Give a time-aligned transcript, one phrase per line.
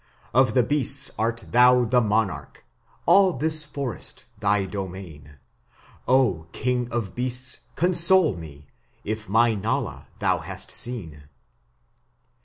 [0.33, 2.65] "Of the beasts art thou the monarch,
[3.05, 5.37] all this forest thy domain;...
[6.07, 8.65] Thou, O king of beasts, console me,
[9.03, 11.25] if my Nala thou hast seen."